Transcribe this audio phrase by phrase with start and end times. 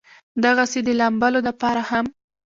[0.43, 2.05] دغسې د لامبلو د پاره هم